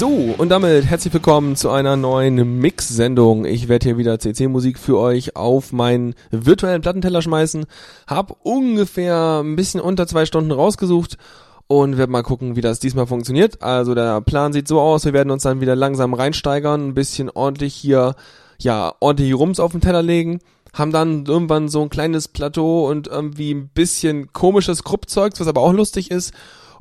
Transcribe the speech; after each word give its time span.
So, 0.00 0.34
und 0.38 0.48
damit 0.48 0.86
herzlich 0.86 1.12
willkommen 1.12 1.56
zu 1.56 1.68
einer 1.68 1.94
neuen 1.94 2.58
Mix-Sendung. 2.58 3.44
Ich 3.44 3.68
werde 3.68 3.84
hier 3.84 3.98
wieder 3.98 4.18
CC-Musik 4.18 4.78
für 4.78 4.98
euch 4.98 5.36
auf 5.36 5.74
meinen 5.74 6.14
virtuellen 6.30 6.80
Plattenteller 6.80 7.20
schmeißen. 7.20 7.66
Hab 8.06 8.34
ungefähr 8.42 9.42
ein 9.44 9.56
bisschen 9.56 9.78
unter 9.78 10.06
zwei 10.06 10.24
Stunden 10.24 10.52
rausgesucht 10.52 11.18
und 11.66 11.98
werde 11.98 12.10
mal 12.10 12.22
gucken, 12.22 12.56
wie 12.56 12.62
das 12.62 12.80
diesmal 12.80 13.06
funktioniert. 13.06 13.62
Also 13.62 13.94
der 13.94 14.22
Plan 14.22 14.54
sieht 14.54 14.68
so 14.68 14.80
aus, 14.80 15.04
wir 15.04 15.12
werden 15.12 15.30
uns 15.30 15.42
dann 15.42 15.60
wieder 15.60 15.76
langsam 15.76 16.14
reinsteigern, 16.14 16.88
ein 16.88 16.94
bisschen 16.94 17.28
ordentlich 17.28 17.74
hier, 17.74 18.14
ja, 18.58 18.94
ordentlich 19.00 19.34
Rums 19.34 19.60
auf 19.60 19.72
den 19.72 19.82
Teller 19.82 20.02
legen. 20.02 20.38
Haben 20.72 20.92
dann 20.92 21.26
irgendwann 21.26 21.68
so 21.68 21.82
ein 21.82 21.90
kleines 21.90 22.26
Plateau 22.26 22.88
und 22.88 23.06
irgendwie 23.06 23.52
ein 23.52 23.68
bisschen 23.68 24.32
komisches 24.32 24.82
Gruppzeugs, 24.82 25.40
was 25.40 25.46
aber 25.46 25.60
auch 25.60 25.74
lustig 25.74 26.10
ist 26.10 26.32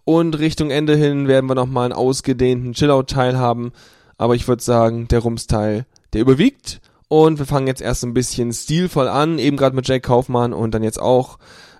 und 0.09 0.39
Richtung 0.39 0.71
Ende 0.71 0.95
hin 0.95 1.27
werden 1.27 1.47
wir 1.47 1.53
nochmal 1.53 1.85
einen 1.85 1.93
ausgedehnten 1.93 2.73
Chillout-Teil 2.73 3.37
haben. 3.37 3.71
Aber 4.17 4.33
ich 4.33 4.47
würde 4.47 4.63
sagen, 4.63 5.07
der 5.07 5.19
Rums-Teil, 5.19 5.85
der 6.13 6.21
überwiegt. 6.21 6.81
Und 7.09 7.37
wir 7.37 7.45
fangen 7.45 7.67
jetzt 7.67 7.83
erst 7.83 8.03
ein 8.03 8.15
bisschen 8.15 8.51
stilvoll 8.51 9.07
an, 9.07 9.37
eben 9.37 9.55
gerade 9.55 9.75
mit 9.75 9.87
Jake 9.87 10.01
Kaufmann 10.01 10.51
und 10.51 10.73
dann 10.73 10.81
jetzt 10.81 10.99
auch 10.99 11.37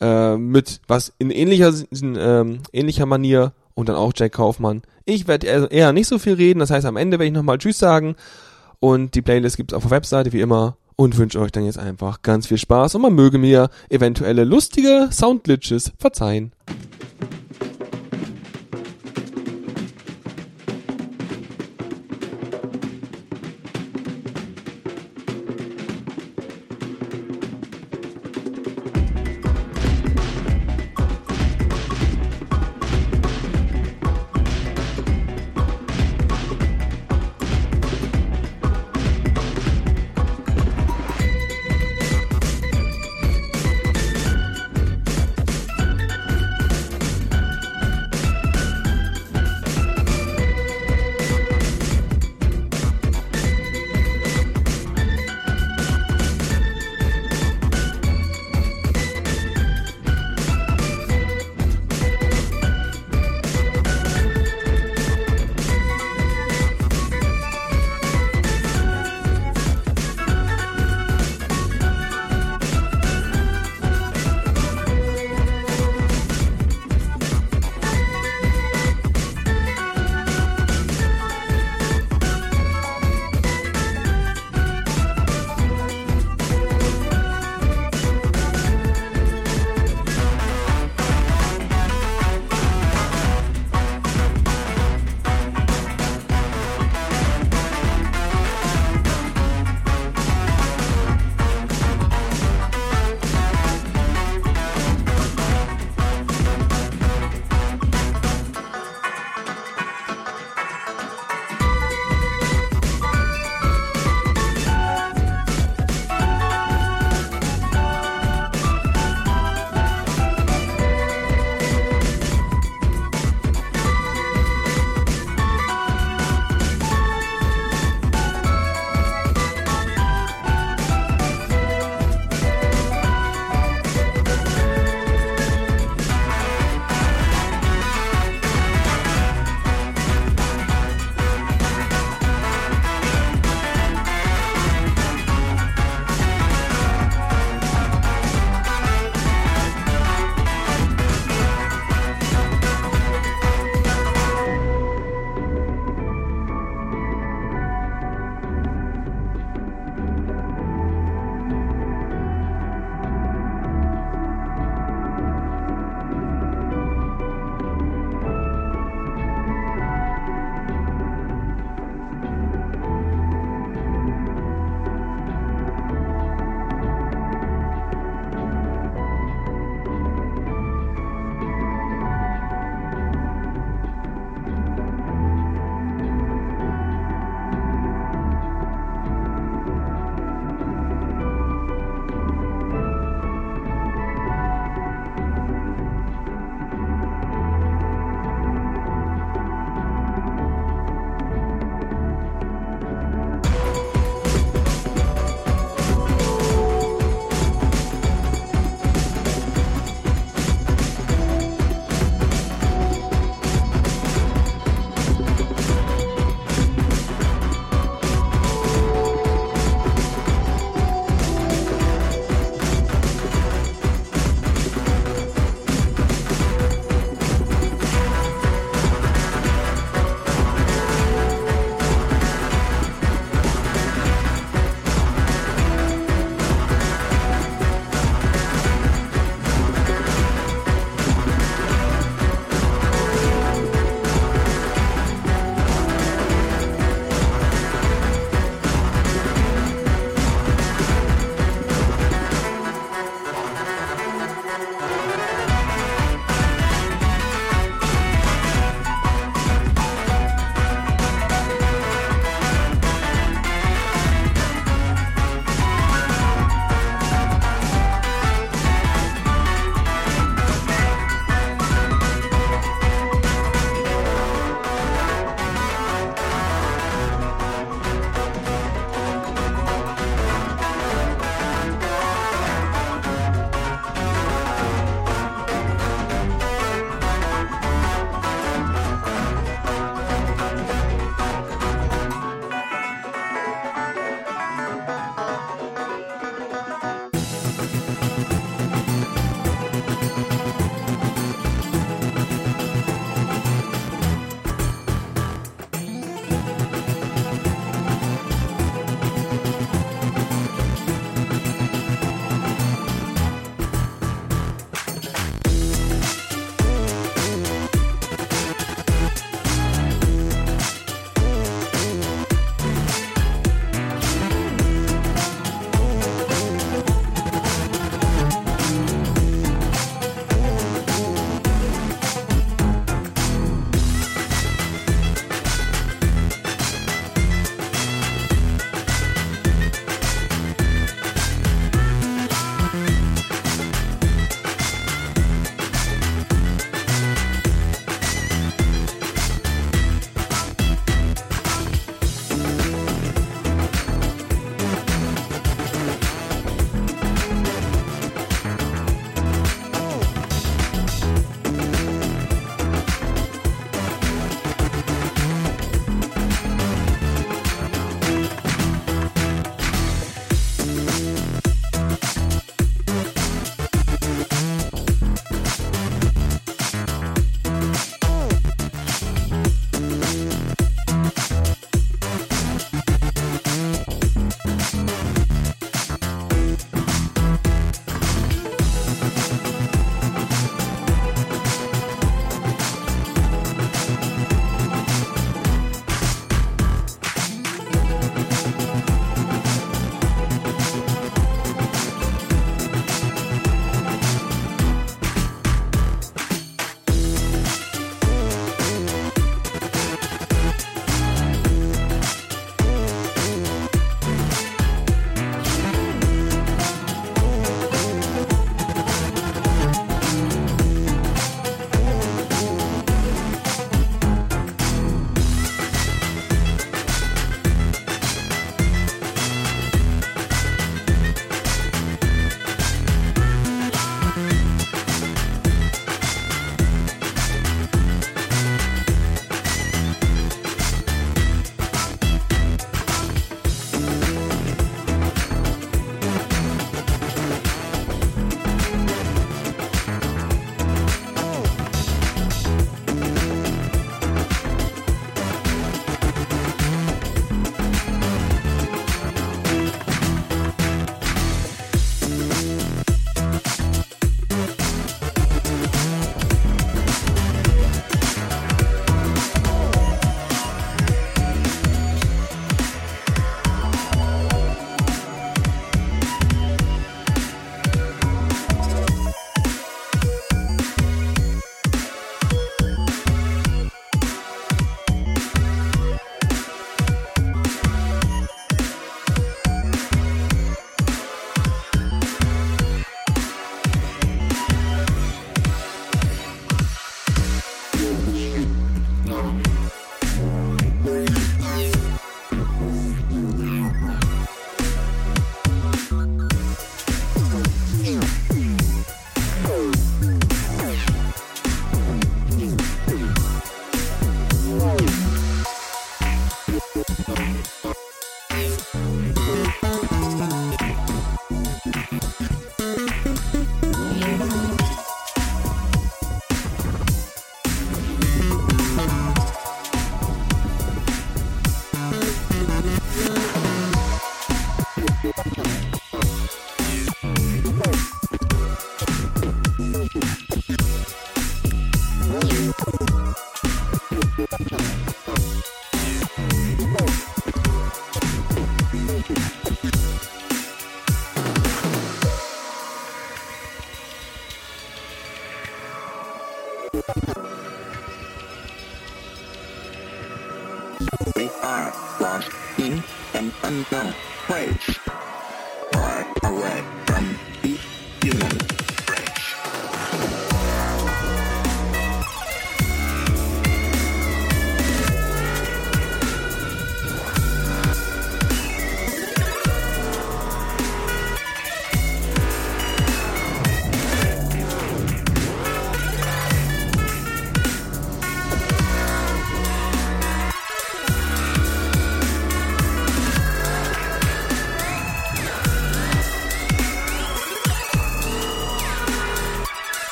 äh, 0.00 0.36
mit 0.36 0.82
was 0.86 1.12
in 1.18 1.32
ähnlicher, 1.32 1.74
in, 1.90 2.14
äh, 2.14 2.44
ähnlicher 2.72 3.06
Manier 3.06 3.54
und 3.74 3.88
dann 3.88 3.96
auch 3.96 4.12
Jake 4.14 4.36
Kaufmann. 4.36 4.82
Ich 5.04 5.26
werde 5.26 5.48
eher, 5.48 5.92
nicht 5.92 6.06
so 6.06 6.20
viel 6.20 6.34
reden, 6.34 6.60
das 6.60 6.70
heißt 6.70 6.86
am 6.86 6.96
Ende 6.96 7.18
werde 7.18 7.26
ich 7.26 7.32
nochmal 7.32 7.58
Tschüss 7.58 7.80
sagen 7.80 8.14
und 8.78 9.16
die 9.16 9.22
Playlist 9.22 9.56
gibt's 9.56 9.74
auf 9.74 9.82
der 9.82 9.90
Webseite 9.90 10.32
wie 10.32 10.42
immer 10.42 10.76
und 10.94 11.18
wünsche 11.18 11.40
euch 11.40 11.50
dann 11.50 11.64
jetzt 11.64 11.78
einfach 11.80 12.22
ganz 12.22 12.46
viel 12.46 12.58
Spaß 12.58 12.94
und 12.94 13.02
man 13.02 13.14
möge 13.14 13.38
mir 13.38 13.68
eventuelle 13.90 14.44
lustige 14.44 15.08
Soundglitches 15.10 15.90
verzeihen. 15.98 16.52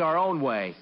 Our 0.00 0.16
own 0.16 0.40
way. 0.40 0.74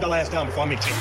The 0.00 0.08
last 0.08 0.32
down 0.32 0.46
before 0.46 0.64
I 0.64 0.66
make 0.66 0.80
change. 0.80 0.97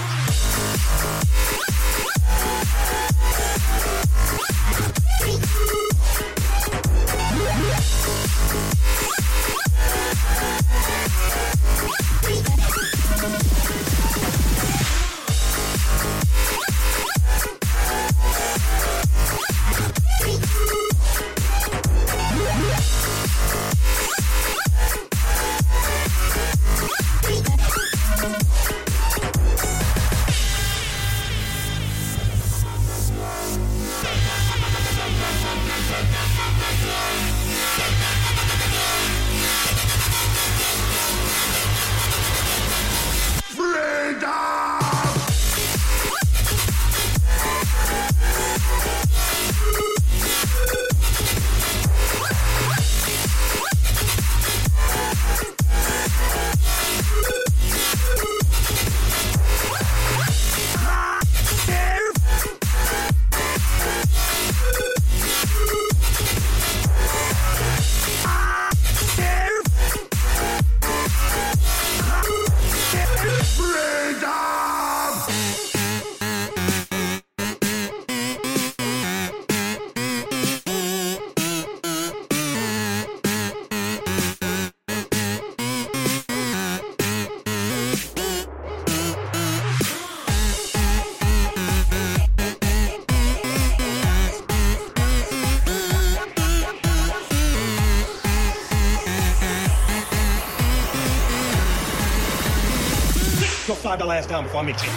last 104.07 104.29
time 104.29 104.43
before 104.43 104.61
I 104.61 104.65
meet 104.65 104.81
you. 104.83 104.96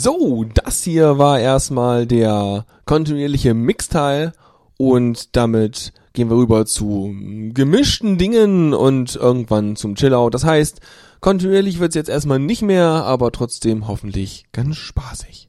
So, 0.00 0.44
das 0.54 0.84
hier 0.84 1.18
war 1.18 1.40
erstmal 1.40 2.06
der 2.06 2.66
kontinuierliche 2.84 3.52
Mixteil 3.52 4.32
und 4.76 5.34
damit 5.34 5.92
gehen 6.12 6.30
wir 6.30 6.36
rüber 6.36 6.66
zu 6.66 7.12
gemischten 7.52 8.16
Dingen 8.16 8.74
und 8.74 9.16
irgendwann 9.16 9.74
zum 9.74 9.96
Chillout. 9.96 10.30
Das 10.30 10.44
heißt, 10.44 10.80
kontinuierlich 11.20 11.80
wird's 11.80 11.96
jetzt 11.96 12.10
erstmal 12.10 12.38
nicht 12.38 12.62
mehr, 12.62 12.86
aber 12.86 13.32
trotzdem 13.32 13.88
hoffentlich 13.88 14.44
ganz 14.52 14.76
spaßig. 14.76 15.48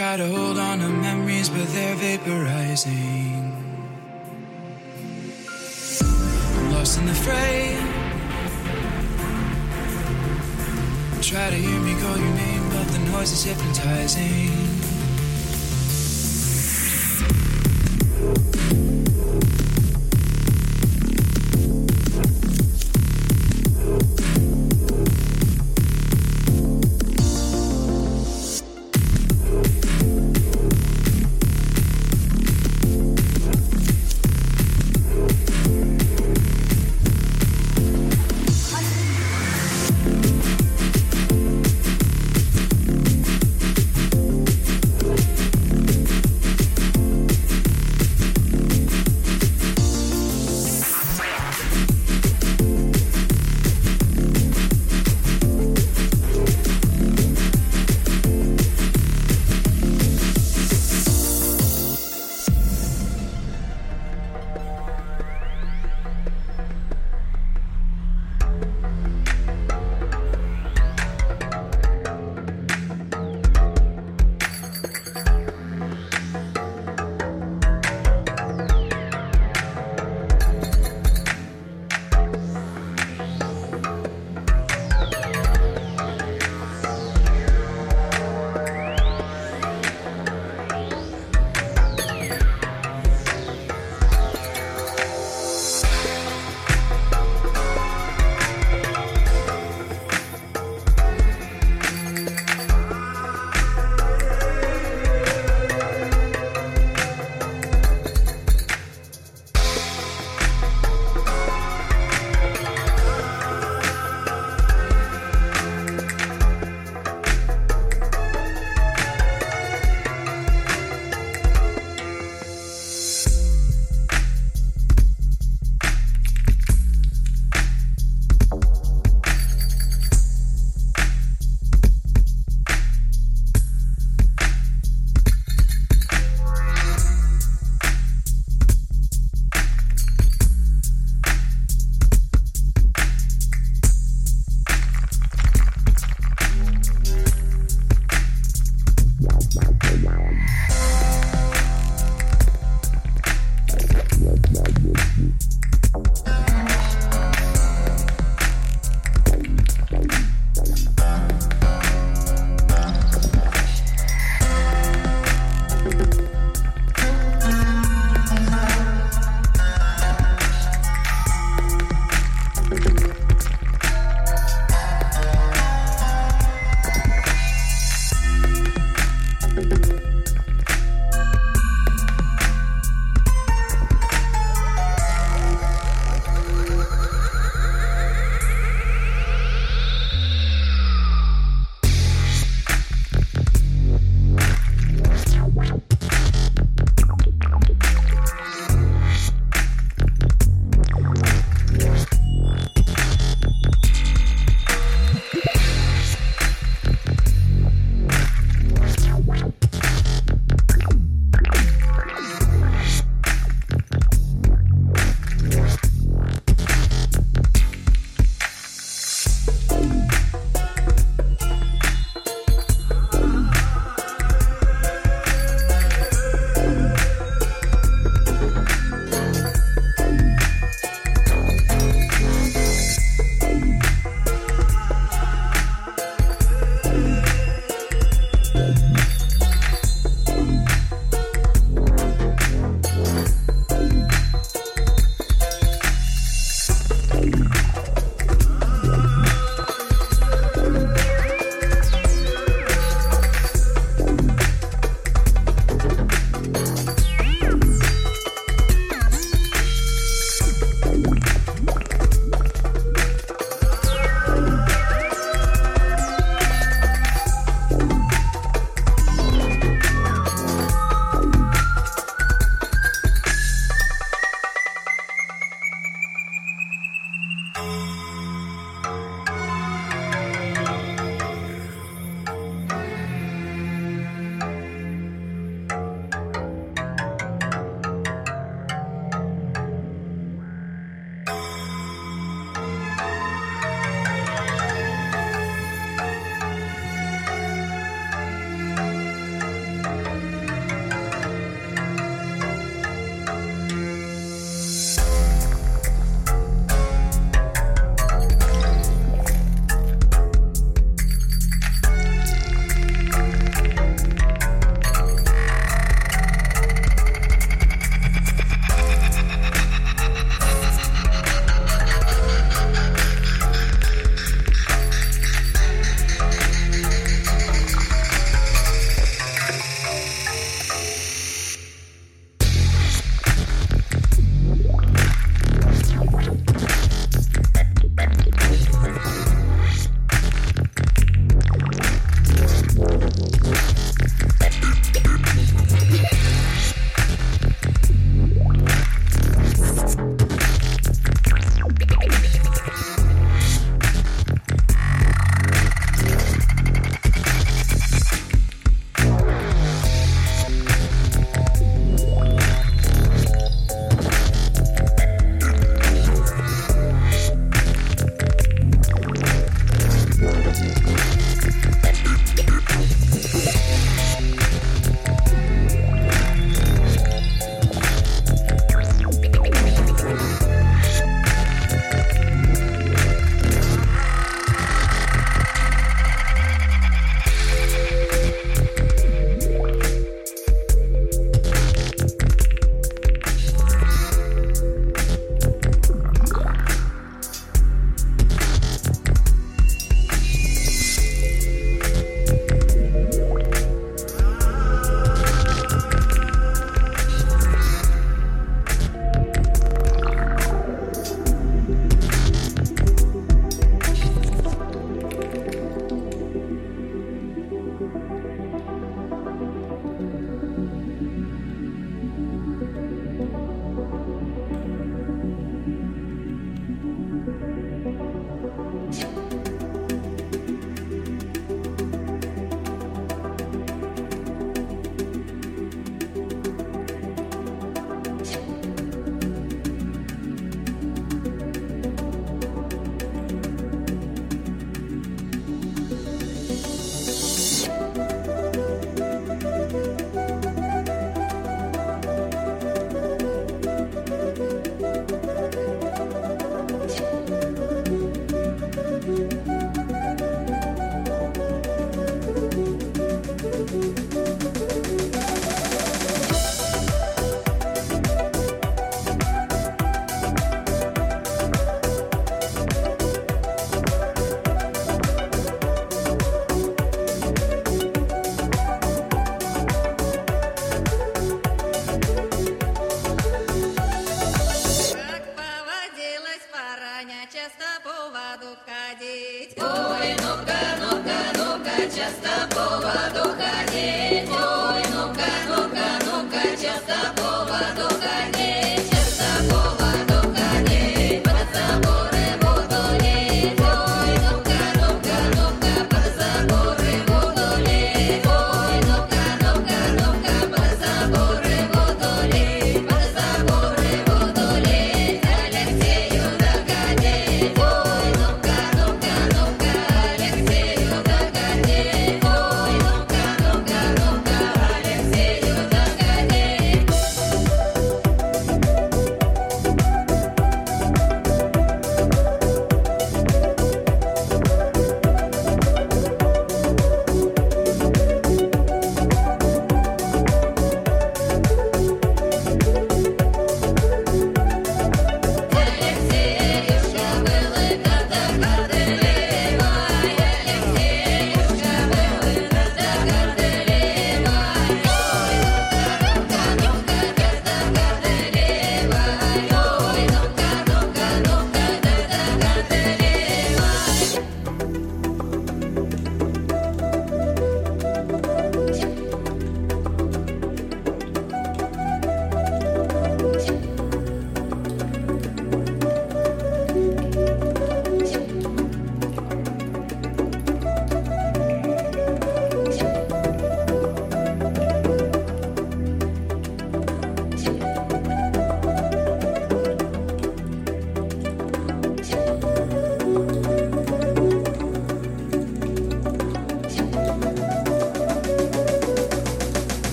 try 0.00 0.16
to 0.16 0.26
hold 0.28 0.58
on 0.58 0.78
to 0.78 0.88
memories, 0.88 1.50
but 1.50 1.68
they're 1.74 1.94
vaporizing. 1.94 3.52
I'm 6.56 6.72
lost 6.72 6.98
in 6.98 7.04
the 7.04 7.14
fray. 7.14 7.76
Try 11.20 11.50
to 11.50 11.56
hear 11.56 11.80
me 11.80 11.92
call 12.00 12.16
your 12.16 12.34
name, 12.34 12.64
but 12.70 12.86
the 12.94 12.98
noise 13.12 13.30
is 13.30 13.44
hypnotizing. 13.44 14.99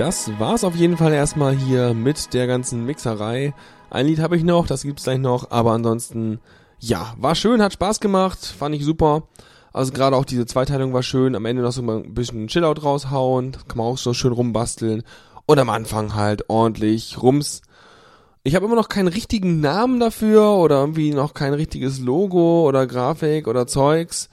Das 0.00 0.32
war's 0.38 0.64
auf 0.64 0.76
jeden 0.76 0.96
Fall 0.96 1.12
erstmal 1.12 1.54
hier 1.54 1.92
mit 1.92 2.32
der 2.32 2.46
ganzen 2.46 2.86
Mixerei. 2.86 3.52
Ein 3.90 4.06
Lied 4.06 4.20
habe 4.20 4.34
ich 4.34 4.44
noch, 4.44 4.66
das 4.66 4.82
gibt's 4.82 5.04
gleich 5.04 5.18
noch, 5.18 5.50
aber 5.50 5.72
ansonsten, 5.72 6.40
ja, 6.78 7.12
war 7.18 7.34
schön, 7.34 7.60
hat 7.60 7.74
Spaß 7.74 8.00
gemacht, 8.00 8.38
fand 8.38 8.74
ich 8.74 8.82
super. 8.82 9.24
Also 9.74 9.92
gerade 9.92 10.16
auch 10.16 10.24
diese 10.24 10.46
Zweiteilung 10.46 10.94
war 10.94 11.02
schön, 11.02 11.34
am 11.34 11.44
Ende 11.44 11.60
noch 11.60 11.72
so 11.72 11.82
ein 11.82 12.14
bisschen 12.14 12.48
Chillout 12.48 12.80
raushauen, 12.82 13.52
kann 13.68 13.76
man 13.76 13.88
auch 13.88 13.98
so 13.98 14.14
schön 14.14 14.32
rumbasteln. 14.32 15.02
Und 15.44 15.58
am 15.58 15.68
Anfang 15.68 16.14
halt 16.14 16.48
ordentlich 16.48 17.20
Rums. 17.22 17.60
Ich 18.42 18.54
habe 18.54 18.64
immer 18.64 18.76
noch 18.76 18.88
keinen 18.88 19.08
richtigen 19.08 19.60
Namen 19.60 20.00
dafür 20.00 20.52
oder 20.52 20.80
irgendwie 20.80 21.12
noch 21.12 21.34
kein 21.34 21.52
richtiges 21.52 22.00
Logo 22.00 22.66
oder 22.66 22.86
Grafik 22.86 23.46
oder 23.46 23.66
Zeugs. 23.66 24.30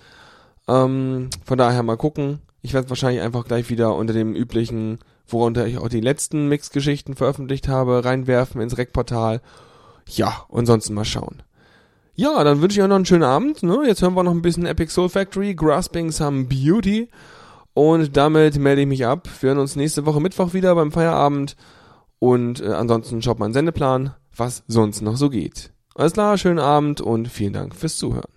Ähm, 0.70 1.30
von 1.44 1.58
daher 1.58 1.84
mal 1.84 1.98
gucken. 1.98 2.40
Ich 2.62 2.74
werde 2.74 2.90
wahrscheinlich 2.90 3.22
einfach 3.22 3.44
gleich 3.44 3.70
wieder 3.70 3.96
unter 3.96 4.14
dem 4.14 4.34
üblichen, 4.34 5.00
worunter 5.28 5.68
ich 5.68 5.78
auch 5.78 5.90
die 5.90 6.02
letzten 6.02 6.48
Mix-Geschichten 6.48 7.16
veröffentlicht 7.16 7.68
habe, 7.68 8.06
reinwerfen 8.06 8.62
ins 8.62 8.78
Rec-Portal. 8.78 9.42
Ja, 10.08 10.46
und 10.48 10.66
sonst 10.66 10.90
mal 10.90 11.06
schauen. 11.06 11.44
Ja, 12.16 12.44
dann 12.44 12.62
wünsche 12.62 12.80
ich 12.80 12.84
euch 12.84 12.90
noch 12.90 12.96
einen 12.96 13.06
schönen 13.06 13.24
Abend. 13.24 13.62
Ne? 13.62 13.84
Jetzt 13.86 14.02
hören 14.02 14.16
wir 14.16 14.24
noch 14.24 14.32
ein 14.32 14.42
bisschen 14.42 14.66
Epic 14.66 14.92
Soul 14.92 15.10
Factory, 15.10 15.54
Grasping 15.54 16.12
Some 16.12 16.46
Beauty. 16.46 17.10
Und 17.74 18.18
damit 18.18 18.58
melde 18.58 18.82
ich 18.82 18.88
mich 18.88 19.06
ab. 19.06 19.30
Wir 19.40 19.50
hören 19.50 19.60
uns 19.60 19.76
nächste 19.76 20.06
Woche 20.08 20.20
Mittwoch 20.20 20.54
wieder 20.54 20.74
beim 20.74 20.92
Feierabend. 20.92 21.56
Und 22.18 22.60
äh, 22.62 22.70
ansonsten 22.70 23.22
schaut 23.22 23.38
mal 23.38 23.46
einen 23.46 23.54
Sendeplan, 23.54 24.16
was 24.36 24.64
sonst 24.68 25.02
noch 25.02 25.16
so 25.16 25.30
geht. 25.30 25.72
Alles 25.94 26.14
klar, 26.14 26.38
schönen 26.38 26.60
Abend 26.60 27.02
und 27.02 27.28
vielen 27.28 27.54
Dank 27.54 27.76
fürs 27.76 27.98
Zuhören. 27.98 28.37